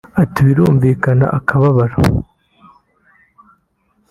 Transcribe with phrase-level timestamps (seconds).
[0.23, 1.99] Ati “Birumvikana akababaro